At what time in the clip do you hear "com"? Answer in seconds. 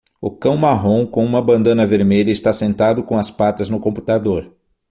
1.05-1.23, 3.03-3.19